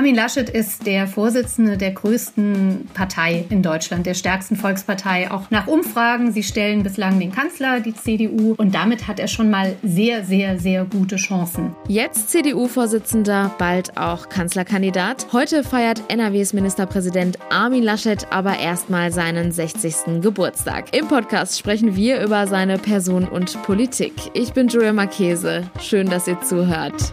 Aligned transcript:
Armin 0.00 0.14
Laschet 0.14 0.48
ist 0.48 0.86
der 0.86 1.06
Vorsitzende 1.06 1.76
der 1.76 1.90
größten 1.90 2.88
Partei 2.94 3.44
in 3.50 3.62
Deutschland, 3.62 4.06
der 4.06 4.14
stärksten 4.14 4.56
Volkspartei, 4.56 5.30
auch 5.30 5.50
nach 5.50 5.66
Umfragen. 5.66 6.32
Sie 6.32 6.42
stellen 6.42 6.82
bislang 6.82 7.20
den 7.20 7.30
Kanzler, 7.30 7.80
die 7.80 7.94
CDU, 7.94 8.54
und 8.56 8.74
damit 8.74 9.08
hat 9.08 9.20
er 9.20 9.28
schon 9.28 9.50
mal 9.50 9.76
sehr, 9.82 10.24
sehr, 10.24 10.58
sehr 10.58 10.86
gute 10.86 11.16
Chancen. 11.16 11.76
Jetzt 11.86 12.30
CDU-Vorsitzender, 12.30 13.54
bald 13.58 13.98
auch 13.98 14.30
Kanzlerkandidat. 14.30 15.26
Heute 15.34 15.62
feiert 15.62 16.02
NRWs 16.08 16.54
Ministerpräsident 16.54 17.36
Armin 17.50 17.82
Laschet 17.82 18.26
aber 18.30 18.58
erstmal 18.58 19.12
seinen 19.12 19.52
60. 19.52 20.22
Geburtstag. 20.22 20.96
Im 20.96 21.08
Podcast 21.08 21.58
sprechen 21.58 21.94
wir 21.94 22.22
über 22.22 22.46
seine 22.46 22.78
Person 22.78 23.28
und 23.28 23.62
Politik. 23.64 24.14
Ich 24.32 24.54
bin 24.54 24.68
Julia 24.68 24.94
Marchese. 24.94 25.70
Schön, 25.78 26.08
dass 26.08 26.26
ihr 26.26 26.40
zuhört. 26.40 27.12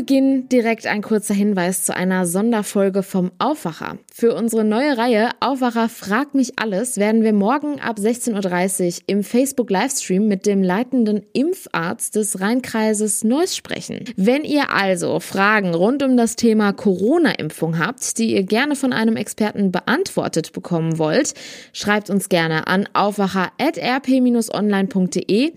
Beginn 0.00 0.48
direkt 0.48 0.86
ein 0.86 1.02
kurzer 1.02 1.34
Hinweis 1.34 1.84
zu 1.84 1.94
einer 1.94 2.24
Sonderfolge 2.24 3.02
vom 3.02 3.32
Aufwacher. 3.38 3.98
Für 4.10 4.34
unsere 4.34 4.64
neue 4.64 4.96
Reihe 4.96 5.28
Aufwacher 5.40 5.90
fragt 5.90 6.34
mich 6.34 6.58
alles 6.58 6.96
werden 6.96 7.22
wir 7.22 7.34
morgen 7.34 7.80
ab 7.80 7.98
16.30 7.98 8.86
Uhr 8.86 8.94
im 9.08 9.22
Facebook 9.22 9.68
Livestream 9.68 10.26
mit 10.26 10.46
dem 10.46 10.62
leitenden 10.62 11.26
Impfarzt 11.34 12.16
des 12.16 12.40
Rheinkreises 12.40 13.24
Neuss 13.24 13.54
sprechen. 13.54 14.06
Wenn 14.16 14.44
ihr 14.44 14.72
also 14.72 15.20
Fragen 15.20 15.74
rund 15.74 16.02
um 16.02 16.16
das 16.16 16.34
Thema 16.34 16.72
Corona-Impfung 16.72 17.78
habt, 17.78 18.16
die 18.16 18.34
ihr 18.34 18.44
gerne 18.44 18.76
von 18.76 18.94
einem 18.94 19.16
Experten 19.16 19.70
beantwortet 19.70 20.54
bekommen 20.54 20.96
wollt, 20.96 21.34
schreibt 21.74 22.08
uns 22.08 22.30
gerne 22.30 22.68
an 22.68 22.88
aufwacher.rp-online.de 22.94 25.52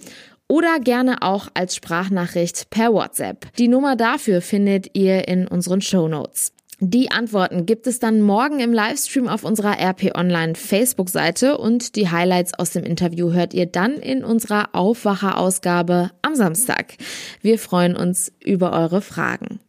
oder 0.48 0.80
gerne 0.80 1.22
auch 1.22 1.48
als 1.54 1.76
Sprachnachricht 1.76 2.70
per 2.70 2.94
WhatsApp. 2.94 3.48
Die 3.58 3.68
Nummer 3.68 3.96
dafür 3.96 4.42
findet 4.42 4.96
ihr 4.96 5.28
in 5.28 5.48
unseren 5.48 5.82
Show 5.82 6.08
Notes. 6.08 6.54
Die 6.80 7.12
Antworten 7.12 7.66
gibt 7.66 7.88
es 7.88 8.00
dann 8.00 8.22
morgen 8.22 8.60
im 8.60 8.74
Livestream 8.74 9.30
auf 9.30 9.46
unserer 9.46 9.80
RP 9.80 10.18
Online 10.18 10.56
Facebook-Seite 10.56 11.58
und 11.58 11.96
die 11.96 12.10
Highlights 12.10 12.54
aus 12.56 12.72
dem 12.72 12.84
Interview 12.84 13.32
hört 13.32 13.54
ihr 13.54 13.68
dann 13.68 13.94
in 13.94 14.24
unserer 14.24 14.70
Aufwacher-Ausgabe 14.74 16.12
am 16.22 16.36
Samstag. 16.36 16.96
Wir 17.42 17.58
freuen 17.58 17.96
uns 17.96 18.34
über 18.44 18.74
eure 18.74 19.02
Fragen. 19.02 19.60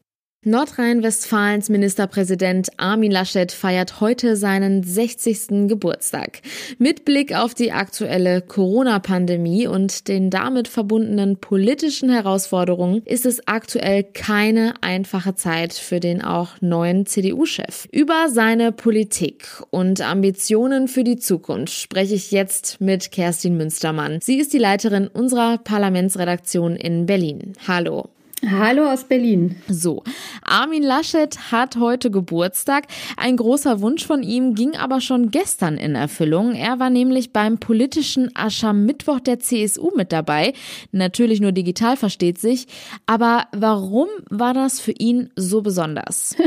Nordrhein-Westfalens 0.46 1.70
Ministerpräsident 1.70 2.68
Armin 2.76 3.10
Laschet 3.10 3.50
feiert 3.50 4.00
heute 4.00 4.36
seinen 4.36 4.82
60. 4.82 5.68
Geburtstag. 5.68 6.42
Mit 6.78 7.06
Blick 7.06 7.34
auf 7.34 7.54
die 7.54 7.72
aktuelle 7.72 8.42
Corona-Pandemie 8.42 9.66
und 9.66 10.06
den 10.06 10.28
damit 10.28 10.68
verbundenen 10.68 11.38
politischen 11.38 12.10
Herausforderungen 12.10 13.02
ist 13.06 13.24
es 13.24 13.48
aktuell 13.48 14.04
keine 14.04 14.74
einfache 14.82 15.34
Zeit 15.34 15.72
für 15.72 15.98
den 15.98 16.20
auch 16.22 16.60
neuen 16.60 17.06
CDU-Chef. 17.06 17.88
Über 17.90 18.28
seine 18.28 18.70
Politik 18.70 19.46
und 19.70 20.02
Ambitionen 20.02 20.88
für 20.88 21.04
die 21.04 21.16
Zukunft 21.16 21.72
spreche 21.72 22.16
ich 22.16 22.32
jetzt 22.32 22.82
mit 22.82 23.12
Kerstin 23.12 23.56
Münstermann. 23.56 24.18
Sie 24.20 24.38
ist 24.38 24.52
die 24.52 24.58
Leiterin 24.58 25.08
unserer 25.08 25.56
Parlamentsredaktion 25.56 26.76
in 26.76 27.06
Berlin. 27.06 27.54
Hallo. 27.66 28.10
Hallo 28.50 28.90
aus 28.90 29.04
Berlin. 29.04 29.56
So, 29.68 30.02
Armin 30.42 30.82
Laschet 30.82 31.50
hat 31.50 31.76
heute 31.76 32.10
Geburtstag. 32.10 32.84
Ein 33.16 33.36
großer 33.36 33.80
Wunsch 33.80 34.04
von 34.06 34.22
ihm 34.22 34.54
ging 34.54 34.76
aber 34.76 35.00
schon 35.00 35.30
gestern 35.30 35.78
in 35.78 35.94
Erfüllung. 35.94 36.54
Er 36.54 36.78
war 36.78 36.90
nämlich 36.90 37.32
beim 37.32 37.58
politischen 37.58 38.30
Aschermittwoch 38.34 39.20
der 39.20 39.38
CSU 39.38 39.92
mit 39.96 40.12
dabei. 40.12 40.52
Natürlich 40.92 41.40
nur 41.40 41.52
digital 41.52 41.96
versteht 41.96 42.38
sich. 42.38 42.66
Aber 43.06 43.46
warum 43.52 44.08
war 44.28 44.52
das 44.52 44.78
für 44.78 44.92
ihn 44.92 45.30
so 45.36 45.62
besonders? 45.62 46.36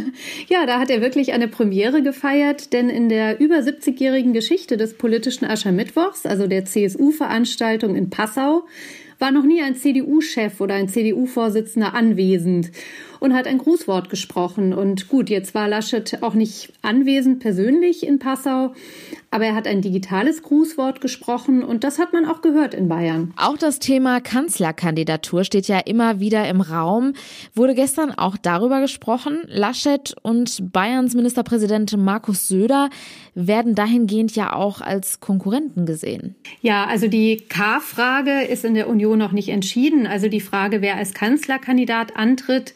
Ja, 0.49 0.65
da 0.65 0.79
hat 0.79 0.89
er 0.89 1.01
wirklich 1.01 1.33
eine 1.33 1.47
Premiere 1.47 2.01
gefeiert, 2.01 2.73
denn 2.73 2.89
in 2.89 3.09
der 3.09 3.39
über 3.39 3.55
70-jährigen 3.55 4.33
Geschichte 4.33 4.77
des 4.77 4.97
politischen 4.97 5.45
Aschermittwochs, 5.45 6.25
also 6.25 6.47
der 6.47 6.65
CSU-Veranstaltung 6.65 7.95
in 7.95 8.09
Passau, 8.09 8.63
war 9.19 9.31
noch 9.31 9.43
nie 9.43 9.61
ein 9.61 9.75
CDU-Chef 9.75 10.61
oder 10.61 10.75
ein 10.75 10.89
CDU-Vorsitzender 10.89 11.93
anwesend 11.93 12.71
und 13.19 13.33
hat 13.33 13.47
ein 13.47 13.57
Grußwort 13.57 14.09
gesprochen. 14.09 14.73
Und 14.73 15.07
gut, 15.07 15.29
jetzt 15.29 15.55
war 15.55 15.67
Laschet 15.67 16.21
auch 16.21 16.33
nicht 16.33 16.71
anwesend 16.81 17.39
persönlich 17.39 18.05
in 18.05 18.19
Passau, 18.19 18.73
aber 19.31 19.45
er 19.45 19.55
hat 19.55 19.67
ein 19.67 19.81
digitales 19.81 20.41
Grußwort 20.41 21.01
gesprochen 21.01 21.63
und 21.63 21.83
das 21.83 21.99
hat 21.99 22.13
man 22.13 22.25
auch 22.25 22.41
gehört 22.41 22.73
in 22.73 22.87
Bayern. 22.87 23.33
Auch 23.35 23.57
das 23.57 23.79
Thema 23.79 24.21
Kanzlerkandidatur 24.21 25.43
steht 25.43 25.67
ja 25.67 25.79
immer 25.79 26.19
wieder 26.19 26.47
im 26.47 26.61
Raum. 26.61 27.13
Wurde 27.53 27.75
gestern 27.75 28.11
auch 28.11 28.37
darüber 28.37 28.79
gesprochen. 28.79 29.41
Laschet 29.47 30.15
und 30.21 30.71
Bayerns 30.71 31.13
Ministerpräsident 31.13 31.95
Markus 31.97 32.47
Söder 32.47 32.89
werden 33.35 33.75
dahingehend 33.75 34.35
ja 34.35 34.53
auch 34.53 34.81
als 34.81 35.19
Konkurrenten 35.19 35.85
gesehen. 35.85 36.35
Ja, 36.61 36.85
also 36.85 37.07
die 37.07 37.37
K-Frage 37.49 38.43
ist 38.43 38.65
in 38.65 38.73
der 38.73 38.87
Union 38.87 39.19
noch 39.19 39.31
nicht 39.33 39.49
entschieden. 39.49 40.07
Also 40.07 40.29
die 40.29 40.41
Frage, 40.41 40.81
wer 40.81 40.95
als 40.95 41.13
Kanzlerkandidat 41.13 42.15
antritt. 42.15 42.73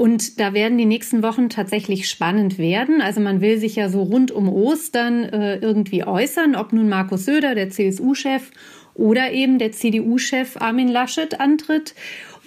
Und 0.00 0.40
da 0.40 0.54
werden 0.54 0.78
die 0.78 0.86
nächsten 0.86 1.22
Wochen 1.22 1.50
tatsächlich 1.50 2.08
spannend 2.08 2.56
werden. 2.56 3.02
Also 3.02 3.20
man 3.20 3.42
will 3.42 3.58
sich 3.58 3.76
ja 3.76 3.90
so 3.90 4.02
rund 4.02 4.30
um 4.30 4.48
Ostern 4.48 5.24
äh, 5.24 5.56
irgendwie 5.56 6.04
äußern, 6.04 6.56
ob 6.56 6.72
nun 6.72 6.88
Markus 6.88 7.26
Söder, 7.26 7.54
der 7.54 7.68
CSU-Chef, 7.68 8.50
oder 8.94 9.30
eben 9.32 9.58
der 9.58 9.72
CDU-Chef 9.72 10.56
Armin 10.56 10.88
Laschet 10.88 11.38
antritt. 11.38 11.94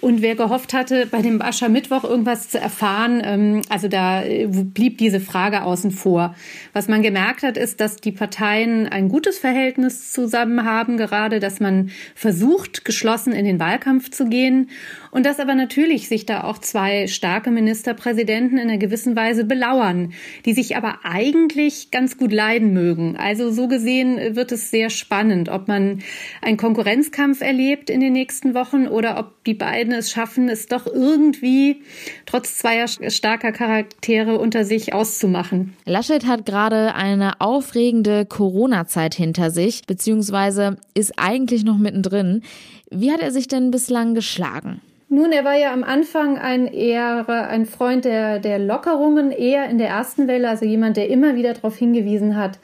Und 0.00 0.20
wer 0.20 0.34
gehofft 0.34 0.74
hatte, 0.74 1.06
bei 1.06 1.22
dem 1.22 1.40
Aschermittwoch 1.40 2.04
irgendwas 2.04 2.50
zu 2.50 2.58
erfahren, 2.58 3.22
ähm, 3.24 3.62
also 3.68 3.88
da 3.88 4.22
äh, 4.22 4.46
blieb 4.46 4.98
diese 4.98 5.20
Frage 5.20 5.62
außen 5.62 5.92
vor. 5.92 6.34
Was 6.72 6.88
man 6.88 7.02
gemerkt 7.02 7.42
hat, 7.42 7.56
ist, 7.56 7.80
dass 7.80 7.96
die 7.96 8.12
Parteien 8.12 8.86
ein 8.86 9.08
gutes 9.08 9.38
Verhältnis 9.38 10.12
zusammen 10.12 10.64
haben, 10.64 10.96
gerade, 10.96 11.40
dass 11.40 11.60
man 11.60 11.90
versucht, 12.14 12.84
geschlossen 12.84 13.32
in 13.32 13.44
den 13.44 13.60
Wahlkampf 13.60 14.10
zu 14.10 14.26
gehen 14.26 14.68
und 15.10 15.24
dass 15.24 15.40
aber 15.40 15.54
natürlich 15.54 16.08
sich 16.08 16.26
da 16.26 16.42
auch 16.42 16.58
zwei 16.58 17.06
starke 17.06 17.50
Ministerpräsidenten 17.50 18.58
in 18.58 18.68
einer 18.68 18.78
gewissen 18.78 19.14
Weise 19.16 19.44
belauern, 19.44 20.12
die 20.44 20.52
sich 20.52 20.76
aber 20.76 20.98
eigentlich 21.04 21.90
ganz 21.92 22.18
gut 22.18 22.32
leiden 22.32 22.72
mögen. 22.72 23.16
Also 23.16 23.52
so 23.52 23.68
gesehen 23.68 24.34
wird 24.34 24.50
es 24.50 24.70
sehr 24.70 24.90
spannend, 24.90 25.48
ob 25.48 25.68
man 25.68 26.00
einen 26.42 26.56
Konkurrenzkampf 26.56 27.40
erlebt 27.40 27.90
in 27.90 28.00
den 28.00 28.12
nächsten 28.12 28.54
Wochen 28.54 28.88
oder 28.88 29.18
ob 29.18 29.44
die 29.44 29.54
beiden 29.54 29.83
es 29.92 30.10
schaffen, 30.10 30.48
es 30.48 30.66
doch 30.66 30.86
irgendwie 30.86 31.82
trotz 32.26 32.58
zweier 32.58 32.86
starker 32.88 33.52
Charaktere 33.52 34.38
unter 34.38 34.64
sich 34.64 34.92
auszumachen. 34.92 35.74
Laschet 35.84 36.26
hat 36.26 36.46
gerade 36.46 36.94
eine 36.94 37.40
aufregende 37.40 38.26
Corona-Zeit 38.26 39.14
hinter 39.14 39.50
sich, 39.50 39.82
beziehungsweise 39.86 40.76
ist 40.94 41.14
eigentlich 41.16 41.64
noch 41.64 41.78
mittendrin. 41.78 42.42
Wie 42.90 43.12
hat 43.12 43.20
er 43.20 43.30
sich 43.30 43.48
denn 43.48 43.70
bislang 43.70 44.14
geschlagen? 44.14 44.80
Nun, 45.08 45.30
er 45.30 45.44
war 45.44 45.56
ja 45.56 45.72
am 45.72 45.84
Anfang 45.84 46.38
ein 46.38 46.66
eher 46.66 47.28
ein 47.28 47.66
Freund 47.66 48.04
der, 48.04 48.40
der 48.40 48.58
Lockerungen, 48.58 49.30
eher 49.30 49.68
in 49.68 49.78
der 49.78 49.88
ersten 49.88 50.26
Welle, 50.26 50.48
also 50.48 50.64
jemand, 50.64 50.96
der 50.96 51.08
immer 51.08 51.36
wieder 51.36 51.54
darauf 51.54 51.76
hingewiesen 51.76 52.36
hat, 52.36 52.58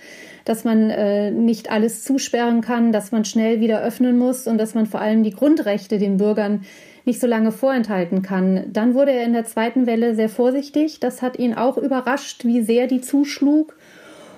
dass 0.45 0.65
man 0.65 0.91
äh, 0.91 1.31
nicht 1.31 1.71
alles 1.71 2.03
zusperren 2.03 2.61
kann, 2.61 2.91
dass 2.91 3.13
man 3.13 3.25
schnell 3.25 3.61
wieder 3.61 3.83
öffnen 3.83 4.19
muss 4.19 4.49
und 4.49 4.59
dass 4.59 4.75
man 4.75 4.87
vor 4.87 5.01
allem 5.01 5.23
die 5.23 5.31
Grundrechte 5.31 5.99
den 5.99 6.17
Bürgern 6.17 6.65
nicht 7.11 7.21
so 7.21 7.27
lange 7.27 7.51
vorenthalten 7.51 8.23
kann. 8.23 8.67
Dann 8.73 8.95
wurde 8.95 9.11
er 9.11 9.25
in 9.25 9.33
der 9.33 9.45
zweiten 9.45 9.87
Welle 9.87 10.15
sehr 10.15 10.29
vorsichtig. 10.29 11.01
Das 11.01 11.23
hat 11.23 11.41
ihn 11.41 11.55
auch 11.55 11.77
überrascht, 11.77 12.45
wie 12.45 12.63
sehr 12.63 12.87
die 12.87 13.01
zuschlug. 13.01 13.77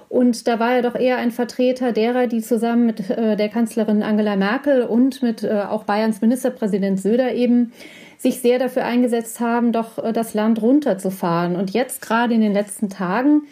Und 0.09 0.49
da 0.49 0.59
war 0.59 0.73
er 0.73 0.83
doch 0.83 0.95
eher 0.95 1.19
ein 1.19 1.31
Vertreter 1.31 1.93
derer, 1.93 2.27
die 2.29 2.41
zusammen 2.41 2.87
mit 2.87 3.11
äh, 3.11 3.37
der 3.37 3.51
Kanzlerin 3.51 4.03
Angela 4.03 4.37
Merkel 4.37 4.85
und 4.85 5.23
mit 5.23 5.43
äh, 5.43 5.65
auch 5.69 5.85
Bayerns 5.85 6.23
Ministerpräsident 6.23 6.99
Söder 6.99 7.35
eben 7.35 7.73
sich 8.17 8.41
sehr 8.41 8.59
dafür 8.59 8.85
eingesetzt 8.85 9.41
haben, 9.41 9.73
doch 9.73 9.99
äh, 9.99 10.15
das 10.15 10.33
Land 10.33 10.63
runterzufahren. 10.63 11.57
Und 11.57 11.73
jetzt 11.73 12.01
gerade 12.01 12.33
in 12.33 12.41
den 12.41 12.55
letzten 12.55 12.89
Tagen 12.89 13.43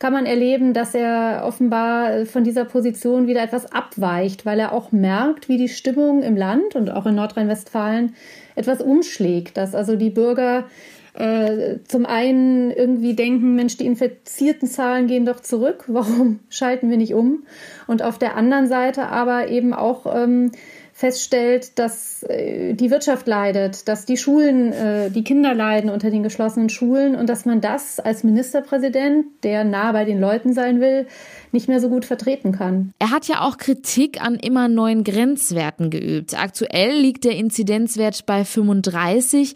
kann 0.00 0.14
man 0.14 0.24
erleben, 0.24 0.72
dass 0.72 0.94
er 0.94 1.42
offenbar 1.44 2.12
äh, 2.12 2.26
von 2.26 2.42
dieser 2.42 2.64
Position 2.64 3.26
wieder 3.26 3.42
etwas 3.42 3.70
abweicht, 3.70 4.44
weil 4.46 4.58
er 4.58 4.72
auch 4.72 4.92
merkt, 4.92 5.48
wie 5.48 5.58
die 5.58 5.68
Stimmung 5.68 6.22
im 6.22 6.36
Land 6.36 6.74
und 6.74 6.90
auch 6.90 7.06
in 7.06 7.14
Nordrhein-Westfalen 7.14 8.14
etwas 8.60 8.80
umschlägt, 8.80 9.56
dass 9.56 9.74
also 9.74 9.96
die 9.96 10.10
Bürger 10.10 10.66
äh, 11.14 11.78
zum 11.88 12.06
einen 12.06 12.70
irgendwie 12.70 13.14
denken, 13.14 13.56
Mensch, 13.56 13.76
die 13.76 13.86
infizierten 13.86 14.68
Zahlen 14.68 15.06
gehen 15.06 15.26
doch 15.26 15.40
zurück, 15.40 15.84
warum 15.88 16.40
schalten 16.48 16.90
wir 16.90 16.96
nicht 16.96 17.14
um? 17.14 17.44
Und 17.86 18.02
auf 18.02 18.18
der 18.18 18.36
anderen 18.36 18.68
Seite 18.68 19.06
aber 19.08 19.48
eben 19.48 19.74
auch 19.74 20.06
ähm, 20.14 20.52
feststellt, 21.00 21.78
dass 21.78 22.22
äh, 22.24 22.74
die 22.74 22.90
Wirtschaft 22.90 23.26
leidet, 23.26 23.88
dass 23.88 24.04
die 24.04 24.18
Schulen, 24.18 24.70
äh, 24.74 25.10
die 25.10 25.24
Kinder 25.24 25.54
leiden 25.54 25.88
unter 25.88 26.10
den 26.10 26.22
geschlossenen 26.22 26.68
Schulen 26.68 27.16
und 27.16 27.26
dass 27.26 27.46
man 27.46 27.62
das 27.62 28.00
als 28.00 28.22
Ministerpräsident, 28.22 29.24
der 29.42 29.64
nah 29.64 29.92
bei 29.92 30.04
den 30.04 30.20
Leuten 30.20 30.52
sein 30.52 30.78
will, 30.78 31.06
nicht 31.52 31.68
mehr 31.68 31.80
so 31.80 31.88
gut 31.88 32.04
vertreten 32.04 32.52
kann. 32.52 32.92
Er 32.98 33.10
hat 33.10 33.28
ja 33.28 33.40
auch 33.40 33.56
Kritik 33.56 34.22
an 34.22 34.34
immer 34.34 34.68
neuen 34.68 35.02
Grenzwerten 35.02 35.88
geübt. 35.88 36.38
Aktuell 36.38 36.92
liegt 36.98 37.24
der 37.24 37.34
Inzidenzwert 37.34 38.26
bei 38.26 38.44
35. 38.44 39.54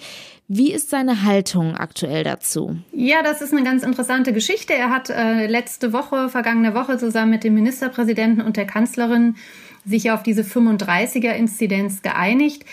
Wie 0.49 0.73
ist 0.73 0.89
seine 0.89 1.25
Haltung 1.25 1.77
aktuell 1.77 2.25
dazu? 2.25 2.77
Ja, 2.93 3.23
das 3.23 3.43
ist 3.43 3.53
eine 3.53 3.65
ganz 3.65 3.83
interessante 3.83 4.33
Geschichte. 4.33 4.73
Er 4.73 4.89
hat 4.89 5.11
äh, 5.11 5.47
letzte 5.47 5.93
Woche, 5.93 6.31
vergangene 6.31 6.75
Woche 6.75 6.97
zusammen 6.97 7.33
mit 7.33 7.45
dem 7.45 7.55
Ministerpräsidenten 7.55 8.41
und 8.41 8.57
der 8.57 8.67
Kanzlerin 8.67 9.37
sich 9.85 10.11
auf 10.11 10.23
diese 10.23 10.43
35er-Inzidenz 10.43 12.03
geeinigt. 12.03 12.65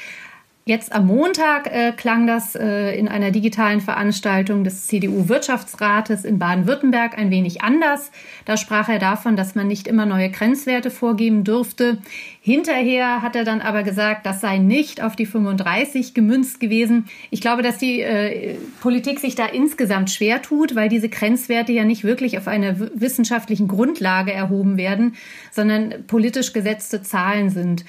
Jetzt 0.63 0.93
am 0.93 1.07
Montag 1.07 1.73
äh, 1.73 1.91
klang 1.91 2.27
das 2.27 2.55
äh, 2.55 2.95
in 2.95 3.07
einer 3.07 3.31
digitalen 3.31 3.81
Veranstaltung 3.81 4.63
des 4.63 4.85
CDU-Wirtschaftsrates 4.85 6.23
in 6.23 6.37
Baden-Württemberg 6.37 7.17
ein 7.17 7.31
wenig 7.31 7.63
anders. 7.63 8.11
Da 8.45 8.57
sprach 8.57 8.87
er 8.87 8.99
davon, 8.99 9.35
dass 9.35 9.55
man 9.55 9.67
nicht 9.67 9.87
immer 9.87 10.05
neue 10.05 10.29
Grenzwerte 10.29 10.91
vorgeben 10.91 11.43
dürfte. 11.43 11.97
Hinterher 12.41 13.23
hat 13.23 13.35
er 13.35 13.43
dann 13.43 13.59
aber 13.59 13.81
gesagt, 13.81 14.27
das 14.27 14.39
sei 14.39 14.59
nicht 14.59 15.01
auf 15.01 15.15
die 15.15 15.25
35 15.25 16.13
gemünzt 16.13 16.59
gewesen. 16.59 17.05
Ich 17.31 17.41
glaube, 17.41 17.63
dass 17.63 17.79
die 17.79 18.01
äh, 18.01 18.55
Politik 18.81 19.19
sich 19.19 19.33
da 19.33 19.47
insgesamt 19.47 20.11
schwer 20.11 20.43
tut, 20.43 20.75
weil 20.75 20.89
diese 20.89 21.09
Grenzwerte 21.09 21.71
ja 21.71 21.85
nicht 21.85 22.03
wirklich 22.03 22.37
auf 22.37 22.47
einer 22.47 22.75
wissenschaftlichen 22.93 23.67
Grundlage 23.67 24.31
erhoben 24.31 24.77
werden, 24.77 25.15
sondern 25.49 26.05
politisch 26.05 26.53
gesetzte 26.53 27.01
Zahlen 27.01 27.49
sind. 27.49 27.83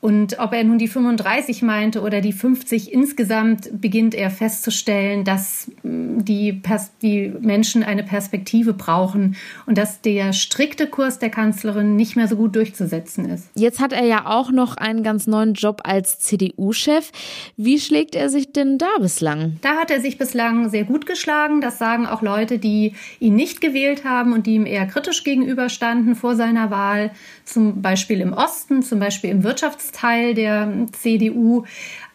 Und 0.00 0.38
ob 0.38 0.52
er 0.52 0.62
nun 0.62 0.78
die 0.78 0.86
35 0.86 1.62
meinte 1.62 2.02
oder 2.02 2.20
die 2.20 2.32
50 2.32 2.92
insgesamt, 2.92 3.80
beginnt 3.80 4.14
er 4.14 4.30
festzustellen, 4.30 5.24
dass 5.24 5.72
mm, 5.82 6.20
die, 6.20 6.52
Pers 6.52 6.92
die 7.02 7.32
Menschen 7.40 7.82
eine 7.82 8.04
Perspektive 8.04 8.74
brauchen 8.74 9.34
und 9.66 9.76
dass 9.76 10.00
der 10.00 10.32
strikte 10.32 10.86
Kurs 10.86 11.18
der 11.18 11.30
Kanzlerin 11.30 11.96
nicht 11.96 12.14
mehr 12.14 12.28
so 12.28 12.36
gut 12.36 12.54
durchzusetzen 12.54 13.28
ist. 13.28 13.48
Jetzt 13.54 13.80
hat 13.80 13.92
er 13.92 14.04
ja 14.04 14.26
auch 14.26 14.52
noch 14.52 14.76
einen 14.76 15.02
ganz 15.02 15.26
neuen 15.26 15.54
Job 15.54 15.80
als 15.82 16.20
CDU-Chef. 16.20 17.10
Wie 17.56 17.80
schlägt 17.80 18.14
er 18.14 18.28
sich 18.28 18.52
denn 18.52 18.78
da 18.78 18.86
bislang? 19.00 19.56
Da 19.62 19.78
hat 19.78 19.90
er 19.90 20.00
sich 20.00 20.16
bislang 20.16 20.70
sehr 20.70 20.84
gut 20.84 21.06
geschlagen. 21.06 21.60
Das 21.60 21.78
sagen 21.78 22.06
auch 22.06 22.22
Leute, 22.22 22.60
die 22.60 22.94
ihn 23.18 23.34
nicht 23.34 23.60
gewählt 23.60 24.04
haben 24.04 24.32
und 24.32 24.46
die 24.46 24.54
ihm 24.54 24.66
eher 24.66 24.86
kritisch 24.86 25.24
gegenüberstanden 25.24 26.14
vor 26.14 26.36
seiner 26.36 26.70
Wahl, 26.70 27.10
zum 27.44 27.82
Beispiel 27.82 28.20
im 28.20 28.32
Osten, 28.32 28.82
zum 28.82 29.00
Beispiel 29.00 29.30
im 29.30 29.42
Wirtschafts 29.42 29.87
Teil 29.92 30.34
der 30.34 30.72
CDU. 30.92 31.64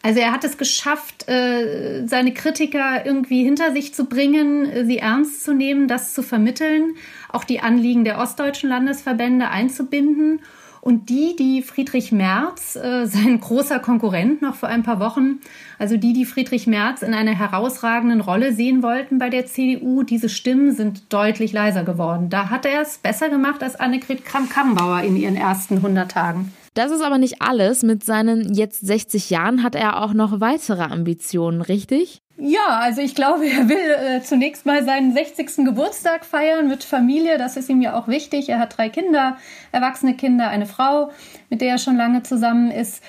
Also 0.02 0.20
er 0.20 0.32
hat 0.32 0.44
es 0.44 0.58
geschafft, 0.58 1.28
äh, 1.28 2.06
seine 2.06 2.34
Kritiker 2.34 3.06
irgendwie 3.06 3.44
hinter 3.44 3.72
sich 3.72 3.94
zu 3.94 4.04
bringen, 4.04 4.86
sie 4.86 4.98
ernst 4.98 5.44
zu 5.44 5.54
nehmen, 5.54 5.88
das 5.88 6.14
zu 6.14 6.22
vermitteln, 6.22 6.96
auch 7.30 7.44
die 7.44 7.60
Anliegen 7.60 8.04
der 8.04 8.18
ostdeutschen 8.18 8.68
Landesverbände 8.68 9.48
einzubinden. 9.48 10.40
Und 10.84 11.08
die, 11.08 11.34
die 11.34 11.62
Friedrich 11.62 12.12
Merz, 12.12 12.76
äh, 12.76 13.06
sein 13.06 13.40
großer 13.40 13.78
Konkurrent 13.78 14.42
noch 14.42 14.54
vor 14.54 14.68
ein 14.68 14.82
paar 14.82 15.00
Wochen, 15.00 15.40
also 15.78 15.96
die, 15.96 16.12
die 16.12 16.26
Friedrich 16.26 16.66
Merz 16.66 17.00
in 17.00 17.14
einer 17.14 17.30
herausragenden 17.30 18.20
Rolle 18.20 18.52
sehen 18.52 18.82
wollten 18.82 19.18
bei 19.18 19.30
der 19.30 19.46
CDU, 19.46 20.02
diese 20.02 20.28
Stimmen 20.28 20.72
sind 20.72 21.10
deutlich 21.10 21.54
leiser 21.54 21.84
geworden. 21.84 22.28
Da 22.28 22.50
hat 22.50 22.66
er 22.66 22.82
es 22.82 22.98
besser 22.98 23.30
gemacht 23.30 23.62
als 23.62 23.76
Annegret 23.76 24.26
Kramp-Karrenbauer 24.26 25.00
in 25.00 25.16
ihren 25.16 25.36
ersten 25.36 25.76
100 25.76 26.10
Tagen. 26.10 26.52
Das 26.74 26.90
ist 26.90 27.02
aber 27.02 27.18
nicht 27.18 27.40
alles. 27.40 27.82
Mit 27.82 28.04
seinen 28.04 28.52
jetzt 28.54 28.84
60 28.84 29.30
Jahren 29.30 29.62
hat 29.62 29.74
er 29.74 30.02
auch 30.02 30.12
noch 30.12 30.40
weitere 30.40 30.82
Ambitionen, 30.82 31.62
richtig? 31.62 32.20
Ja, 32.36 32.80
also 32.80 33.00
ich 33.00 33.14
glaube, 33.14 33.46
er 33.46 33.68
will 33.68 34.16
äh, 34.16 34.20
zunächst 34.22 34.66
mal 34.66 34.84
seinen 34.84 35.12
60. 35.12 35.64
Geburtstag 35.64 36.24
feiern 36.24 36.68
mit 36.68 36.82
Familie. 36.82 37.38
Das 37.38 37.56
ist 37.56 37.70
ihm 37.70 37.80
ja 37.80 37.96
auch 37.96 38.08
wichtig. 38.08 38.48
Er 38.48 38.58
hat 38.58 38.76
drei 38.76 38.88
Kinder, 38.88 39.36
erwachsene 39.70 40.16
Kinder, 40.16 40.48
eine 40.48 40.66
Frau, 40.66 41.12
mit 41.48 41.60
der 41.60 41.70
er 41.70 41.78
schon 41.78 41.96
lange 41.96 42.24
zusammen 42.24 42.72
ist. 42.72 43.02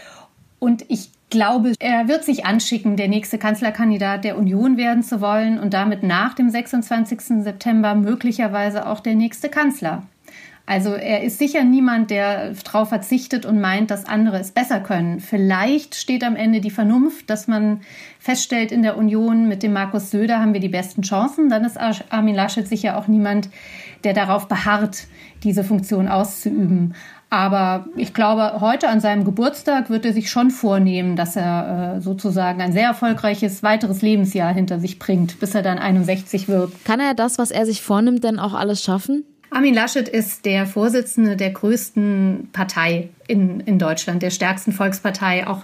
Und 0.59 0.85
ich 0.89 1.09
glaube, 1.31 1.73
er 1.79 2.07
wird 2.07 2.23
sich 2.23 2.45
anschicken, 2.45 2.97
der 2.97 3.07
nächste 3.07 3.39
Kanzlerkandidat 3.39 4.23
der 4.23 4.37
Union 4.37 4.77
werden 4.77 5.01
zu 5.01 5.21
wollen 5.21 5.59
und 5.59 5.73
damit 5.73 6.03
nach 6.03 6.35
dem 6.35 6.51
26. 6.51 7.43
September 7.43 7.95
möglicherweise 7.95 8.87
auch 8.87 8.99
der 8.99 9.15
nächste 9.15 9.49
Kanzler. 9.49 10.03
Also 10.67 10.93
er 10.93 11.21
ist 11.21 11.37
sicher 11.37 11.63
niemand, 11.63 12.09
der 12.09 12.53
darauf 12.63 12.89
verzichtet 12.89 13.45
und 13.45 13.61
meint, 13.61 13.91
dass 13.91 14.05
andere 14.05 14.39
es 14.39 14.51
besser 14.51 14.79
können. 14.79 15.19
Vielleicht 15.19 15.93
steht 15.93 16.23
am 16.23 16.35
Ende 16.35 16.59
die 16.59 16.71
Vernunft, 16.71 17.29
dass 17.29 17.47
man 17.47 17.81
feststellt, 18.17 18.71
in 18.71 18.81
der 18.81 18.97
Union 18.97 19.47
mit 19.47 19.61
dem 19.61 19.73
Markus 19.73 20.09
Söder 20.09 20.39
haben 20.39 20.53
wir 20.53 20.59
die 20.59 20.69
besten 20.69 21.03
Chancen. 21.03 21.49
Dann 21.49 21.65
ist 21.65 21.77
Armin 22.09 22.33
Laschet 22.33 22.67
sicher 22.67 22.97
auch 22.97 23.07
niemand, 23.07 23.49
der 24.03 24.13
darauf 24.13 24.47
beharrt, 24.47 25.05
diese 25.43 25.63
Funktion 25.63 26.07
auszuüben. 26.07 26.95
Aber 27.29 27.85
ich 27.95 28.13
glaube, 28.13 28.61
heute 28.61 28.87
an 28.89 29.01
seinem 29.01 29.25
Geburtstag 29.25 29.89
wird 29.89 30.05
er 30.05 30.13
sich 30.13 30.31
schon 30.31 30.51
vornehmen, 30.51 31.15
dass 31.15 31.35
er 31.35 31.97
äh, 31.97 32.01
sozusagen 32.01 32.61
ein 32.61 32.71
sehr 32.71 32.87
erfolgreiches 32.87 33.61
weiteres 33.61 34.01
Lebensjahr 34.01 34.53
hinter 34.53 34.79
sich 34.79 34.99
bringt, 34.99 35.39
bis 35.39 35.53
er 35.53 35.61
dann 35.61 35.77
61 35.77 36.47
wird. 36.47 36.71
Kann 36.85 36.99
er 36.99 37.13
das, 37.13 37.37
was 37.37 37.51
er 37.51 37.65
sich 37.65 37.81
vornimmt, 37.81 38.23
denn 38.23 38.39
auch 38.39 38.53
alles 38.53 38.81
schaffen? 38.83 39.25
Armin 39.49 39.73
Laschet 39.73 40.09
ist 40.09 40.45
der 40.45 40.65
Vorsitzende 40.65 41.35
der 41.35 41.51
größten 41.51 42.49
Partei 42.51 43.09
in, 43.27 43.59
in 43.61 43.79
Deutschland, 43.79 44.21
der 44.21 44.31
stärksten 44.31 44.71
Volkspartei, 44.71 45.47
auch 45.47 45.63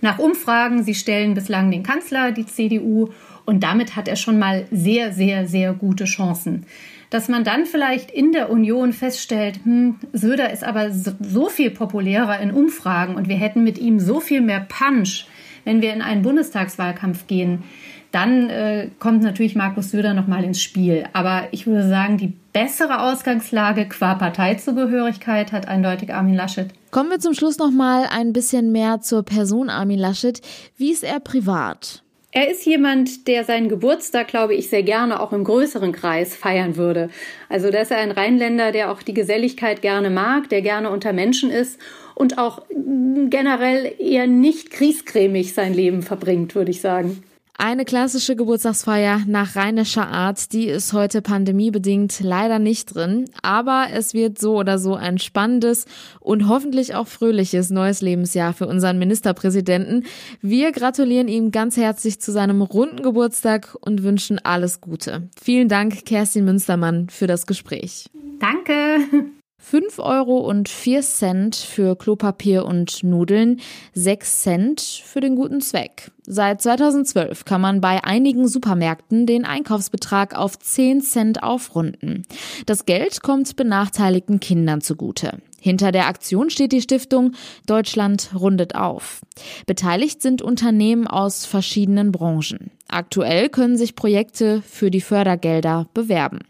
nach 0.00 0.18
Umfragen. 0.18 0.82
Sie 0.82 0.94
stellen 0.94 1.34
bislang 1.34 1.70
den 1.70 1.82
Kanzler, 1.82 2.32
die 2.32 2.46
CDU, 2.46 3.10
und 3.44 3.64
damit 3.64 3.96
hat 3.96 4.06
er 4.06 4.16
schon 4.16 4.38
mal 4.38 4.66
sehr, 4.70 5.12
sehr, 5.12 5.46
sehr 5.46 5.72
gute 5.72 6.04
Chancen. 6.04 6.66
Dass 7.10 7.28
man 7.28 7.42
dann 7.42 7.66
vielleicht 7.66 8.10
in 8.10 8.30
der 8.32 8.50
Union 8.50 8.92
feststellt, 8.92 9.60
hm, 9.64 9.96
Söder 10.12 10.52
ist 10.52 10.62
aber 10.62 10.92
so 10.92 11.48
viel 11.48 11.70
populärer 11.70 12.38
in 12.38 12.52
Umfragen 12.52 13.16
und 13.16 13.28
wir 13.28 13.36
hätten 13.36 13.64
mit 13.64 13.78
ihm 13.78 13.98
so 13.98 14.20
viel 14.20 14.40
mehr 14.40 14.60
Punch, 14.60 15.26
wenn 15.64 15.82
wir 15.82 15.92
in 15.92 16.02
einen 16.02 16.22
Bundestagswahlkampf 16.22 17.26
gehen, 17.26 17.64
dann 18.12 18.50
äh, 18.50 18.88
kommt 18.98 19.22
natürlich 19.22 19.54
Markus 19.54 19.90
Söder 19.90 20.14
nochmal 20.14 20.44
ins 20.44 20.60
Spiel. 20.60 21.04
Aber 21.12 21.44
ich 21.52 21.66
würde 21.66 21.88
sagen, 21.88 22.18
die 22.18 22.32
bessere 22.52 23.02
Ausgangslage 23.02 23.86
qua 23.86 24.14
Parteizugehörigkeit 24.14 25.52
hat 25.52 25.68
eindeutig 25.68 26.12
Armin 26.12 26.34
Laschet. 26.34 26.68
Kommen 26.90 27.10
wir 27.10 27.20
zum 27.20 27.34
Schluss 27.34 27.58
nochmal 27.58 28.06
ein 28.10 28.32
bisschen 28.32 28.72
mehr 28.72 29.00
zur 29.00 29.22
Person 29.22 29.70
Armin 29.70 29.98
Laschet. 29.98 30.40
Wie 30.76 30.90
ist 30.90 31.04
er 31.04 31.20
privat? 31.20 32.02
Er 32.32 32.48
ist 32.48 32.64
jemand, 32.64 33.26
der 33.26 33.44
seinen 33.44 33.68
Geburtstag, 33.68 34.28
glaube 34.28 34.54
ich, 34.54 34.68
sehr 34.68 34.84
gerne 34.84 35.20
auch 35.20 35.32
im 35.32 35.42
größeren 35.42 35.90
Kreis 35.90 36.36
feiern 36.36 36.76
würde. 36.76 37.10
Also, 37.48 37.70
dass 37.70 37.90
er 37.90 37.98
ein 37.98 38.12
Rheinländer, 38.12 38.70
der 38.70 38.92
auch 38.92 39.02
die 39.02 39.14
Geselligkeit 39.14 39.82
gerne 39.82 40.10
mag, 40.10 40.48
der 40.48 40.62
gerne 40.62 40.90
unter 40.90 41.12
Menschen 41.12 41.50
ist 41.50 41.80
und 42.14 42.38
auch 42.38 42.62
generell 42.70 43.92
eher 43.98 44.28
nicht 44.28 44.70
kriescremig 44.70 45.54
sein 45.54 45.74
Leben 45.74 46.02
verbringt, 46.02 46.54
würde 46.54 46.70
ich 46.70 46.80
sagen. 46.80 47.20
Eine 47.62 47.84
klassische 47.84 48.36
Geburtstagsfeier 48.36 49.20
nach 49.26 49.54
rheinischer 49.54 50.08
Art, 50.08 50.54
die 50.54 50.64
ist 50.64 50.94
heute 50.94 51.20
pandemiebedingt 51.20 52.20
leider 52.20 52.58
nicht 52.58 52.94
drin, 52.94 53.26
aber 53.42 53.88
es 53.92 54.14
wird 54.14 54.38
so 54.38 54.56
oder 54.56 54.78
so 54.78 54.94
ein 54.94 55.18
spannendes 55.18 55.84
und 56.20 56.48
hoffentlich 56.48 56.94
auch 56.94 57.06
fröhliches 57.06 57.68
neues 57.68 58.00
Lebensjahr 58.00 58.54
für 58.54 58.66
unseren 58.66 58.98
Ministerpräsidenten. 58.98 60.06
Wir 60.40 60.72
gratulieren 60.72 61.28
ihm 61.28 61.50
ganz 61.50 61.76
herzlich 61.76 62.18
zu 62.18 62.32
seinem 62.32 62.62
runden 62.62 63.02
Geburtstag 63.02 63.76
und 63.78 64.02
wünschen 64.04 64.38
alles 64.38 64.80
Gute. 64.80 65.28
Vielen 65.38 65.68
Dank, 65.68 66.06
Kerstin 66.06 66.46
Münstermann, 66.46 67.10
für 67.10 67.26
das 67.26 67.46
Gespräch. 67.46 68.06
Danke. 68.38 69.32
5 69.60 69.98
Euro 69.98 70.38
und 70.38 70.68
4 70.68 71.02
Cent 71.02 71.56
für 71.56 71.96
Klopapier 71.96 72.64
und 72.64 73.04
Nudeln, 73.04 73.60
6 73.94 74.42
Cent 74.42 74.80
für 74.80 75.20
den 75.20 75.36
guten 75.36 75.60
Zweck. 75.60 76.10
Seit 76.26 76.62
2012 76.62 77.44
kann 77.44 77.60
man 77.60 77.80
bei 77.80 78.02
einigen 78.02 78.48
Supermärkten 78.48 79.26
den 79.26 79.44
Einkaufsbetrag 79.44 80.36
auf 80.36 80.58
10 80.58 81.02
Cent 81.02 81.42
aufrunden. 81.42 82.22
Das 82.66 82.86
Geld 82.86 83.22
kommt 83.22 83.54
benachteiligten 83.56 84.40
Kindern 84.40 84.80
zugute. 84.80 85.38
Hinter 85.60 85.92
der 85.92 86.08
Aktion 86.08 86.48
steht 86.48 86.72
die 86.72 86.80
Stiftung 86.80 87.32
Deutschland 87.66 88.30
rundet 88.34 88.74
auf. 88.74 89.20
Beteiligt 89.66 90.22
sind 90.22 90.40
Unternehmen 90.40 91.06
aus 91.06 91.44
verschiedenen 91.44 92.12
Branchen. 92.12 92.70
Aktuell 92.88 93.50
können 93.50 93.76
sich 93.76 93.94
Projekte 93.94 94.62
für 94.62 94.90
die 94.90 95.02
Fördergelder 95.02 95.86
bewerben. 95.92 96.40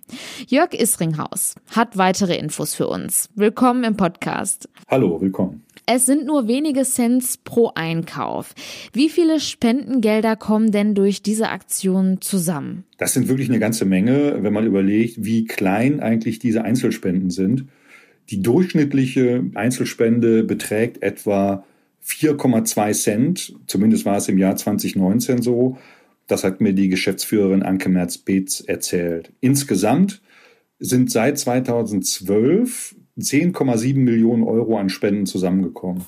Jörg 0.47 0.73
Isringhaus 0.73 1.57
hat 1.71 1.99
weitere 1.99 2.37
Infos 2.37 2.75
für 2.75 2.87
uns. 2.87 3.29
Willkommen 3.35 3.83
im 3.85 3.97
Podcast. 3.97 4.69
Hallo, 4.89 5.21
willkommen. 5.21 5.65
Es 5.87 6.07
sind 6.07 6.25
nur 6.25 6.47
wenige 6.47 6.83
Cents 6.83 7.37
pro 7.39 7.73
Einkauf. 7.75 8.55
Wie 8.93 9.09
viele 9.09 9.41
Spendengelder 9.41 10.37
kommen 10.37 10.71
denn 10.71 10.95
durch 10.95 11.21
diese 11.21 11.49
Aktion 11.49 12.21
zusammen? 12.21 12.85
Das 12.97 13.13
sind 13.13 13.27
wirklich 13.27 13.49
eine 13.49 13.59
ganze 13.59 13.85
Menge, 13.85 14.39
wenn 14.41 14.53
man 14.53 14.67
überlegt, 14.67 15.25
wie 15.25 15.47
klein 15.47 15.99
eigentlich 15.99 16.39
diese 16.39 16.63
Einzelspenden 16.63 17.31
sind. 17.31 17.65
Die 18.31 18.43
durchschnittliche 18.43 19.45
Einzelspende 19.55 20.45
beträgt 20.45 21.03
etwa 21.03 21.65
4,2 22.05 22.93
Cent, 22.93 23.55
zumindest 23.67 24.05
war 24.05 24.17
es 24.17 24.29
im 24.29 24.39
Jahr 24.39 24.57
2019 24.57 25.43
so. 25.43 25.79
Das 26.27 26.45
hat 26.45 26.61
mir 26.61 26.73
die 26.73 26.89
Geschäftsführerin 26.89 27.63
Anke 27.63 27.89
Merz-Beetz 27.89 28.61
erzählt. 28.61 29.33
Insgesamt 29.41 30.23
sind 30.79 31.11
seit 31.11 31.39
2012 31.39 32.95
10,7 33.19 33.97
Millionen 33.97 34.45
Euro 34.45 34.79
an 34.79 34.89
Spenden 34.89 35.27
zusammengekommen 35.27 36.05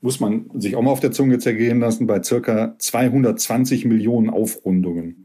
muss 0.00 0.20
man 0.20 0.46
sich 0.54 0.76
auch 0.76 0.82
mal 0.82 0.90
auf 0.90 1.00
der 1.00 1.12
Zunge 1.12 1.38
zergehen 1.38 1.80
lassen, 1.80 2.06
bei 2.06 2.22
circa 2.22 2.74
220 2.78 3.84
Millionen 3.86 4.30
Aufrundungen. 4.30 5.16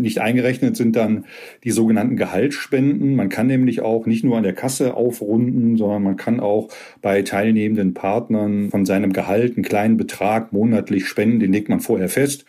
Nicht 0.00 0.20
eingerechnet 0.20 0.76
sind 0.76 0.94
dann 0.94 1.24
die 1.64 1.70
sogenannten 1.70 2.16
Gehaltsspenden. 2.16 3.16
Man 3.16 3.28
kann 3.28 3.46
nämlich 3.46 3.80
auch 3.80 4.06
nicht 4.06 4.22
nur 4.24 4.36
an 4.36 4.42
der 4.44 4.52
Kasse 4.52 4.94
aufrunden, 4.94 5.76
sondern 5.76 6.02
man 6.02 6.16
kann 6.16 6.40
auch 6.40 6.68
bei 7.02 7.22
teilnehmenden 7.22 7.94
Partnern 7.94 8.70
von 8.70 8.86
seinem 8.86 9.12
Gehalt 9.12 9.56
einen 9.56 9.64
kleinen 9.64 9.96
Betrag 9.96 10.52
monatlich 10.52 11.06
spenden. 11.06 11.40
Den 11.40 11.52
legt 11.52 11.68
man 11.68 11.80
vorher 11.80 12.08
fest 12.08 12.44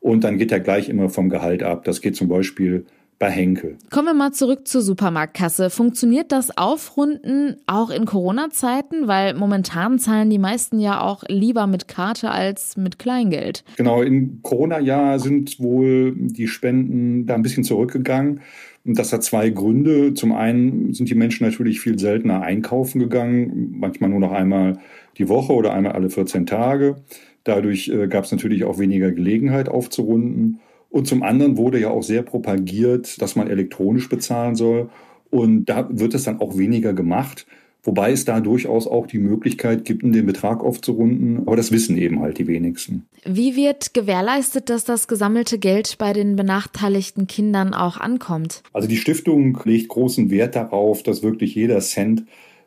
und 0.00 0.24
dann 0.24 0.38
geht 0.38 0.52
er 0.52 0.60
gleich 0.60 0.88
immer 0.88 1.08
vom 1.08 1.30
Gehalt 1.30 1.62
ab. 1.62 1.84
Das 1.84 2.00
geht 2.00 2.16
zum 2.16 2.28
Beispiel 2.28 2.86
bei 3.18 3.30
Henkel. 3.30 3.76
Kommen 3.90 4.06
wir 4.06 4.14
mal 4.14 4.32
zurück 4.32 4.68
zur 4.68 4.82
Supermarktkasse. 4.82 5.70
Funktioniert 5.70 6.30
das 6.30 6.56
Aufrunden 6.56 7.56
auch 7.66 7.90
in 7.90 8.04
Corona-Zeiten? 8.04 9.08
Weil 9.08 9.34
momentan 9.34 9.98
zahlen 9.98 10.30
die 10.30 10.38
meisten 10.38 10.78
ja 10.78 11.00
auch 11.00 11.24
lieber 11.28 11.66
mit 11.66 11.88
Karte 11.88 12.30
als 12.30 12.76
mit 12.76 12.98
Kleingeld. 12.98 13.64
Genau, 13.76 14.02
im 14.02 14.40
Corona-Jahr 14.42 15.18
sind 15.18 15.58
wohl 15.58 16.14
die 16.16 16.46
Spenden 16.46 17.26
da 17.26 17.34
ein 17.34 17.42
bisschen 17.42 17.64
zurückgegangen. 17.64 18.40
Und 18.84 18.98
das 18.98 19.12
hat 19.12 19.24
zwei 19.24 19.50
Gründe. 19.50 20.14
Zum 20.14 20.32
einen 20.32 20.94
sind 20.94 21.10
die 21.10 21.16
Menschen 21.16 21.44
natürlich 21.44 21.80
viel 21.80 21.98
seltener 21.98 22.42
einkaufen 22.42 23.00
gegangen, 23.00 23.74
manchmal 23.78 24.10
nur 24.10 24.20
noch 24.20 24.32
einmal 24.32 24.78
die 25.18 25.28
Woche 25.28 25.52
oder 25.52 25.74
einmal 25.74 25.92
alle 25.92 26.08
14 26.08 26.46
Tage. 26.46 26.96
Dadurch 27.42 27.88
äh, 27.88 28.06
gab 28.06 28.24
es 28.24 28.32
natürlich 28.32 28.64
auch 28.64 28.78
weniger 28.78 29.10
Gelegenheit 29.10 29.68
aufzurunden. 29.68 30.60
Und 30.90 31.06
zum 31.06 31.22
anderen 31.22 31.56
wurde 31.56 31.78
ja 31.78 31.90
auch 31.90 32.02
sehr 32.02 32.22
propagiert, 32.22 33.20
dass 33.20 33.36
man 33.36 33.48
elektronisch 33.48 34.08
bezahlen 34.08 34.56
soll. 34.56 34.88
Und 35.30 35.66
da 35.66 35.88
wird 35.90 36.14
es 36.14 36.24
dann 36.24 36.40
auch 36.40 36.56
weniger 36.56 36.94
gemacht. 36.94 37.46
Wobei 37.84 38.10
es 38.10 38.24
da 38.24 38.40
durchaus 38.40 38.86
auch 38.86 39.06
die 39.06 39.18
Möglichkeit 39.18 39.84
gibt, 39.84 40.02
den 40.02 40.26
Betrag 40.26 40.62
aufzurunden. 40.62 41.38
Aber 41.46 41.56
das 41.56 41.70
wissen 41.70 41.96
eben 41.96 42.20
halt 42.20 42.38
die 42.38 42.46
wenigsten. 42.46 43.06
Wie 43.24 43.56
wird 43.56 43.94
gewährleistet, 43.94 44.68
dass 44.68 44.84
das 44.84 45.08
gesammelte 45.08 45.58
Geld 45.58 45.96
bei 45.98 46.12
den 46.12 46.36
benachteiligten 46.36 47.26
Kindern 47.26 47.74
auch 47.74 47.96
ankommt? 47.96 48.62
Also 48.72 48.88
die 48.88 48.96
Stiftung 48.96 49.58
legt 49.64 49.88
großen 49.88 50.30
Wert 50.30 50.56
darauf, 50.56 51.02
dass 51.02 51.22
wirklich 51.22 51.54
jeder 51.54 51.80
Cent, 51.80 52.24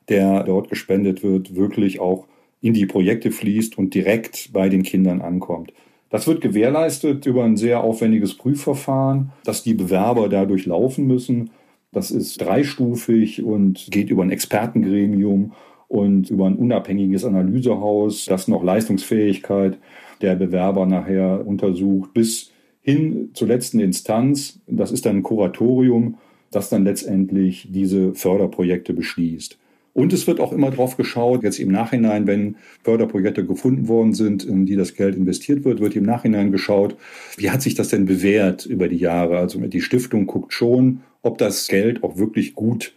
der 0.10 0.44
dort 0.44 0.70
gespendet 0.70 1.24
wird, 1.24 1.56
wirklich 1.56 2.00
auch 2.00 2.26
in 2.62 2.74
die 2.74 2.86
Projekte 2.86 3.32
fließt 3.32 3.78
und 3.78 3.94
direkt 3.94 4.52
bei 4.54 4.70
den 4.70 4.84
Kindern 4.84 5.22
ankommt. 5.22 5.74
Das 6.12 6.28
wird 6.28 6.42
gewährleistet 6.42 7.26
über 7.26 7.46
ein 7.46 7.56
sehr 7.56 7.84
aufwendiges 7.84 8.36
Prüfverfahren, 8.36 9.32
das 9.46 9.64
die 9.64 9.74
Bewerber 9.74 10.28
dadurch 10.28 10.66
laufen 10.66 11.08
müssen. 11.08 11.52
Das 11.94 12.12
ist 12.12 12.40
dreistufig 12.42 13.44
und 13.44 13.88
geht 13.90 14.10
über 14.10 14.22
ein 14.22 14.30
Expertengremium 14.30 15.54
und 15.88 16.30
über 16.30 16.46
ein 16.46 16.58
unabhängiges 16.58 17.26
Analysehaus, 17.26 18.26
das 18.26 18.48
noch 18.48 18.64
Leistungsfähigkeit 18.64 19.78
der 20.22 20.36
Bewerber 20.36 20.86
nachher 20.86 21.46
untersucht, 21.48 22.14
bis 22.14 22.52
hin 22.82 23.32
zur 23.34 23.48
letzten 23.48 23.80
Instanz. 23.80 24.60
Das 24.68 24.92
ist 24.92 25.06
dann 25.06 25.18
ein 25.18 25.24
Kuratorium, 25.24 26.18
das 26.52 26.70
dann 26.70 26.84
letztendlich 26.84 27.70
diese 27.72 28.14
Förderprojekte 28.14 28.94
beschließt. 28.94 29.58
Und 29.94 30.14
es 30.14 30.26
wird 30.26 30.40
auch 30.40 30.54
immer 30.54 30.72
drauf 30.72 30.96
geschaut, 30.96 31.44
jetzt 31.44 31.60
im 31.60 31.72
Nachhinein, 31.72 32.26
wenn 32.28 32.56
Förderprojekte 32.84 33.46
gefunden 33.46 33.88
worden 33.88 34.14
sind, 34.14 34.46
in 34.46 34.66
die 34.66 34.76
das 34.76 34.96
Geld 34.96 35.16
investiert 35.16 35.66
wird, 35.66 35.82
wird 35.82 35.96
im 35.96 36.06
Nachhinein 36.06 36.52
geschaut, 36.52 36.96
wie 37.38 37.50
hat 37.50 37.62
sich 37.62 37.76
das 37.76 37.90
denn 37.90 38.06
bewährt 38.06 38.66
über 38.66 38.88
die 38.88 38.98
Jahre? 38.98 39.38
Also 39.38 39.60
die 39.60 39.82
Stiftung 39.82 40.28
guckt 40.28 40.54
schon, 40.54 41.02
ob 41.22 41.38
das 41.38 41.68
Geld 41.68 42.04
auch 42.04 42.18
wirklich 42.18 42.56
gut 42.56 42.94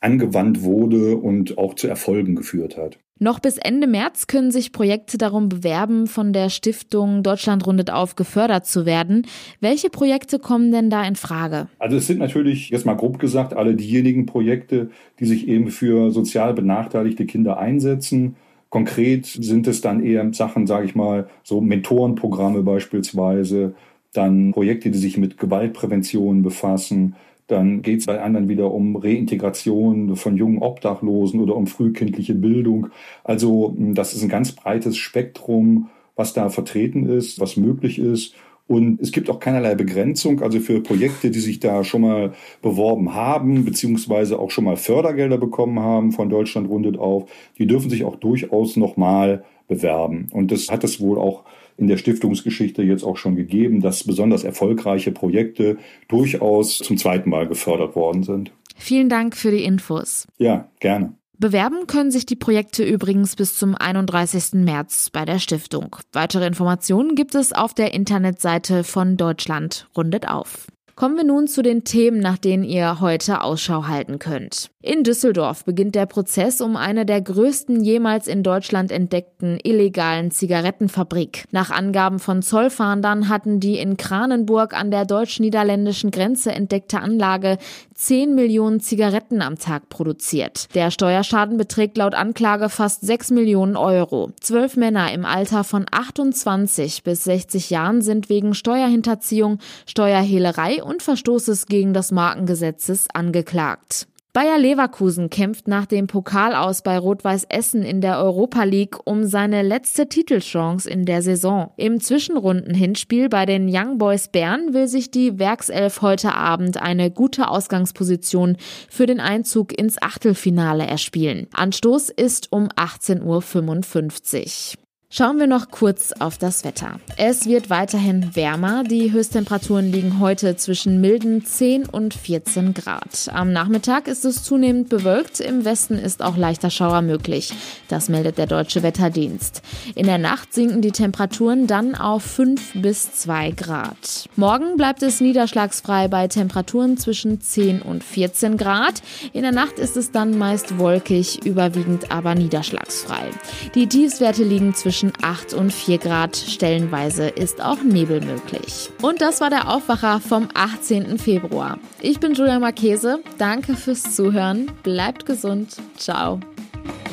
angewandt 0.00 0.62
wurde 0.62 1.16
und 1.16 1.56
auch 1.56 1.74
zu 1.74 1.88
Erfolgen 1.88 2.34
geführt 2.34 2.76
hat. 2.76 2.98
Noch 3.24 3.40
bis 3.40 3.56
Ende 3.56 3.86
März 3.86 4.26
können 4.26 4.50
sich 4.50 4.70
Projekte 4.70 5.16
darum 5.16 5.48
bewerben, 5.48 6.08
von 6.08 6.34
der 6.34 6.50
Stiftung 6.50 7.22
Deutschland 7.22 7.66
rundet 7.66 7.90
auf 7.90 8.16
gefördert 8.16 8.66
zu 8.66 8.84
werden. 8.84 9.26
Welche 9.62 9.88
Projekte 9.88 10.38
kommen 10.38 10.70
denn 10.70 10.90
da 10.90 11.02
in 11.06 11.16
Frage? 11.16 11.68
Also 11.78 11.96
es 11.96 12.06
sind 12.06 12.18
natürlich, 12.18 12.68
jetzt 12.68 12.84
mal 12.84 12.92
grob 12.92 13.18
gesagt, 13.18 13.54
alle 13.54 13.76
diejenigen 13.76 14.26
Projekte, 14.26 14.90
die 15.20 15.24
sich 15.24 15.48
eben 15.48 15.70
für 15.70 16.10
sozial 16.10 16.52
benachteiligte 16.52 17.24
Kinder 17.24 17.56
einsetzen. 17.56 18.36
Konkret 18.68 19.24
sind 19.24 19.66
es 19.68 19.80
dann 19.80 20.04
eher 20.04 20.30
Sachen, 20.34 20.66
sage 20.66 20.84
ich 20.84 20.94
mal, 20.94 21.26
so 21.44 21.62
Mentorenprogramme 21.62 22.62
beispielsweise, 22.62 23.74
dann 24.12 24.50
Projekte, 24.50 24.90
die 24.90 24.98
sich 24.98 25.16
mit 25.16 25.38
Gewaltprävention 25.38 26.42
befassen, 26.42 27.14
dann 27.46 27.82
geht 27.82 28.00
es 28.00 28.06
bei 28.06 28.20
anderen 28.20 28.48
wieder 28.48 28.72
um 28.72 28.96
Reintegration 28.96 30.16
von 30.16 30.36
jungen 30.36 30.58
Obdachlosen 30.58 31.40
oder 31.40 31.56
um 31.56 31.66
frühkindliche 31.66 32.34
Bildung. 32.34 32.88
Also 33.22 33.74
hm, 33.76 33.94
das 33.94 34.14
ist 34.14 34.22
ein 34.22 34.28
ganz 34.28 34.52
breites 34.52 34.96
Spektrum, 34.96 35.90
was 36.16 36.32
da 36.32 36.48
vertreten 36.48 37.08
ist, 37.08 37.40
was 37.40 37.56
möglich 37.56 37.98
ist. 37.98 38.34
Und 38.66 38.98
es 39.00 39.12
gibt 39.12 39.28
auch 39.28 39.40
keinerlei 39.40 39.74
Begrenzung, 39.74 40.40
also 40.40 40.58
für 40.58 40.80
Projekte, 40.82 41.30
die 41.30 41.40
sich 41.40 41.60
da 41.60 41.84
schon 41.84 42.00
mal 42.00 42.32
beworben 42.62 43.14
haben, 43.14 43.64
beziehungsweise 43.66 44.38
auch 44.38 44.50
schon 44.50 44.64
mal 44.64 44.76
Fördergelder 44.76 45.36
bekommen 45.36 45.80
haben 45.80 46.12
von 46.12 46.30
Deutschland 46.30 46.70
rundet 46.70 46.96
auf, 46.96 47.30
die 47.58 47.66
dürfen 47.66 47.90
sich 47.90 48.04
auch 48.04 48.16
durchaus 48.16 48.76
nochmal 48.76 49.44
bewerben. 49.68 50.28
Und 50.32 50.50
das 50.50 50.70
hat 50.70 50.82
es 50.82 50.98
wohl 50.98 51.18
auch 51.18 51.44
in 51.76 51.88
der 51.88 51.96
Stiftungsgeschichte 51.96 52.82
jetzt 52.82 53.04
auch 53.04 53.16
schon 53.16 53.36
gegeben, 53.36 53.80
dass 53.80 54.04
besonders 54.04 54.44
erfolgreiche 54.44 55.12
Projekte 55.12 55.78
durchaus 56.08 56.78
zum 56.78 56.96
zweiten 56.96 57.30
Mal 57.30 57.48
gefördert 57.48 57.96
worden 57.96 58.22
sind. 58.22 58.52
Vielen 58.76 59.08
Dank 59.08 59.36
für 59.36 59.50
die 59.50 59.64
Infos. 59.64 60.26
Ja, 60.38 60.68
gerne. 60.80 61.14
Bewerben 61.36 61.86
können 61.86 62.10
sich 62.10 62.26
die 62.26 62.36
Projekte 62.36 62.84
übrigens 62.84 63.34
bis 63.34 63.56
zum 63.58 63.74
31. 63.74 64.64
März 64.64 65.10
bei 65.10 65.24
der 65.24 65.40
Stiftung. 65.40 65.96
Weitere 66.12 66.46
Informationen 66.46 67.16
gibt 67.16 67.34
es 67.34 67.52
auf 67.52 67.74
der 67.74 67.92
Internetseite 67.92 68.84
von 68.84 69.16
Deutschland 69.16 69.88
rundet 69.96 70.28
auf. 70.28 70.68
Kommen 70.96 71.16
wir 71.16 71.24
nun 71.24 71.48
zu 71.48 71.62
den 71.62 71.82
Themen, 71.82 72.20
nach 72.20 72.38
denen 72.38 72.62
ihr 72.62 73.00
heute 73.00 73.42
Ausschau 73.42 73.88
halten 73.88 74.20
könnt. 74.20 74.70
In 74.80 75.02
Düsseldorf 75.02 75.64
beginnt 75.64 75.96
der 75.96 76.06
Prozess 76.06 76.60
um 76.60 76.76
eine 76.76 77.04
der 77.04 77.20
größten 77.20 77.82
jemals 77.82 78.28
in 78.28 78.44
Deutschland 78.44 78.92
entdeckten 78.92 79.58
illegalen 79.64 80.30
Zigarettenfabrik. 80.30 81.46
Nach 81.50 81.70
Angaben 81.70 82.20
von 82.20 82.42
Zollfahndern 82.42 83.28
hatten 83.28 83.58
die 83.58 83.78
in 83.78 83.96
Kranenburg 83.96 84.72
an 84.78 84.92
der 84.92 85.04
deutsch-niederländischen 85.04 86.12
Grenze 86.12 86.52
entdeckte 86.52 87.00
Anlage 87.00 87.58
10 87.94 88.34
Millionen 88.34 88.80
Zigaretten 88.80 89.40
am 89.40 89.58
Tag 89.58 89.88
produziert. 89.88 90.68
Der 90.74 90.90
Steuerschaden 90.90 91.56
beträgt 91.56 91.96
laut 91.96 92.14
Anklage 92.14 92.68
fast 92.68 93.00
6 93.06 93.30
Millionen 93.30 93.76
Euro. 93.76 94.32
Zwölf 94.40 94.76
Männer 94.76 95.12
im 95.12 95.24
Alter 95.24 95.64
von 95.64 95.86
28 95.90 97.02
bis 97.02 97.24
60 97.24 97.70
Jahren 97.70 98.02
sind 98.02 98.28
wegen 98.28 98.54
Steuerhinterziehung, 98.54 99.60
Steuerhehlerei 99.86 100.83
und 100.84 101.02
Verstoßes 101.02 101.66
gegen 101.66 101.94
das 101.94 102.12
Markengesetzes 102.12 103.08
angeklagt. 103.12 104.06
Bayer 104.34 104.58
Leverkusen 104.58 105.30
kämpft 105.30 105.68
nach 105.68 105.86
dem 105.86 106.08
Pokal 106.08 106.56
aus 106.56 106.82
bei 106.82 106.98
Rot-Weiß 106.98 107.44
Essen 107.50 107.84
in 107.84 108.00
der 108.00 108.18
Europa 108.18 108.64
League 108.64 108.96
um 109.04 109.26
seine 109.26 109.62
letzte 109.62 110.08
Titelchance 110.08 110.90
in 110.90 111.04
der 111.04 111.22
Saison. 111.22 111.70
Im 111.76 112.00
Zwischenrunden-Hinspiel 112.00 113.28
bei 113.28 113.46
den 113.46 113.68
Young 113.72 113.98
Boys 113.98 114.26
Bern 114.26 114.74
will 114.74 114.88
sich 114.88 115.12
die 115.12 115.38
Werkself 115.38 116.02
heute 116.02 116.34
Abend 116.34 116.82
eine 116.82 117.12
gute 117.12 117.46
Ausgangsposition 117.46 118.56
für 118.90 119.06
den 119.06 119.20
Einzug 119.20 119.78
ins 119.78 120.02
Achtelfinale 120.02 120.84
erspielen. 120.84 121.46
Anstoß 121.54 122.10
ist 122.10 122.50
um 122.50 122.66
18.55 122.70 124.78
Uhr. 124.78 124.83
Schauen 125.16 125.38
wir 125.38 125.46
noch 125.46 125.70
kurz 125.70 126.10
auf 126.10 126.38
das 126.38 126.64
Wetter. 126.64 126.98
Es 127.16 127.46
wird 127.46 127.70
weiterhin 127.70 128.34
wärmer. 128.34 128.82
Die 128.82 129.12
Höchsttemperaturen 129.12 129.92
liegen 129.92 130.18
heute 130.18 130.56
zwischen 130.56 131.00
milden 131.00 131.46
10 131.46 131.86
und 131.86 132.14
14 132.14 132.74
Grad. 132.74 133.30
Am 133.32 133.52
Nachmittag 133.52 134.08
ist 134.08 134.24
es 134.24 134.42
zunehmend 134.42 134.88
bewölkt. 134.88 135.38
Im 135.38 135.64
Westen 135.64 135.94
ist 135.94 136.20
auch 136.20 136.36
leichter 136.36 136.68
Schauer 136.68 137.00
möglich. 137.00 137.52
Das 137.86 138.08
meldet 138.08 138.38
der 138.38 138.48
Deutsche 138.48 138.82
Wetterdienst. 138.82 139.62
In 139.94 140.06
der 140.06 140.18
Nacht 140.18 140.52
sinken 140.52 140.82
die 140.82 140.90
Temperaturen 140.90 141.68
dann 141.68 141.94
auf 141.94 142.24
5 142.24 142.82
bis 142.82 143.12
2 143.12 143.52
Grad. 143.52 144.28
Morgen 144.34 144.76
bleibt 144.76 145.04
es 145.04 145.20
niederschlagsfrei 145.20 146.08
bei 146.08 146.26
Temperaturen 146.26 146.96
zwischen 146.96 147.40
10 147.40 147.82
und 147.82 148.02
14 148.02 148.56
Grad. 148.56 149.00
In 149.32 149.42
der 149.42 149.52
Nacht 149.52 149.78
ist 149.78 149.96
es 149.96 150.10
dann 150.10 150.36
meist 150.36 150.76
wolkig, 150.76 151.46
überwiegend 151.46 152.10
aber 152.10 152.34
niederschlagsfrei. 152.34 153.30
Die 153.76 153.86
Tiefswerte 153.86 154.42
liegen 154.42 154.74
zwischen 154.74 155.03
zwischen 155.04 155.12
8 155.22 155.54
und 155.54 155.72
4 155.72 155.98
Grad. 155.98 156.36
Stellenweise 156.36 157.28
ist 157.28 157.62
auch 157.62 157.82
Nebel 157.82 158.20
möglich. 158.20 158.90
Und 159.02 159.20
das 159.20 159.40
war 159.40 159.50
der 159.50 159.70
Aufwacher 159.70 160.20
vom 160.20 160.48
18. 160.54 161.18
Februar. 161.18 161.78
Ich 162.00 162.20
bin 162.20 162.34
Julia 162.34 162.58
Marchese. 162.58 163.20
Danke 163.38 163.76
fürs 163.76 164.14
Zuhören. 164.14 164.70
Bleibt 164.82 165.26
gesund. 165.26 165.76
Ciao. 165.96 166.40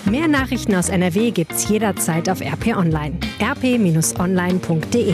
Mehr 0.05 0.27
Nachrichten 0.27 0.75
aus 0.75 0.89
NRW 0.89 1.31
gibt's 1.31 1.69
jederzeit 1.69 2.29
auf 2.29 2.41
RP 2.41 2.75
Online. 2.75 3.17
rp-online.de 3.39 5.13